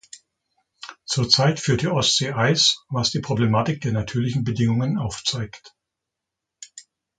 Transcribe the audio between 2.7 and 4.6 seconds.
was die Problematik der natürlichen